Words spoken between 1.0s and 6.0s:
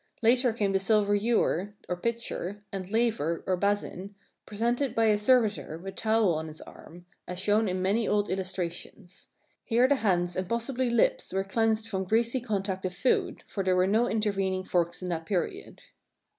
ewer (or pitcher) and laver (or basin), presented by a servitor with